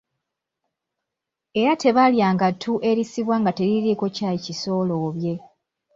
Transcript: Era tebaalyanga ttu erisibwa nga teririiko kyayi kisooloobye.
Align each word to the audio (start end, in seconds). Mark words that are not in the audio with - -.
Era 1.61 1.73
tebaalyanga 1.83 2.47
ttu 2.53 2.73
erisibwa 2.89 3.35
nga 3.41 3.51
teririiko 3.57 4.05
kyayi 4.15 4.39
kisooloobye. 4.45 5.33